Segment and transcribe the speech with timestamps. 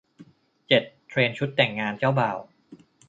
[0.67, 2.37] เจ็ด เทรนด์ชุดแต่งงานเจ้าบ่าว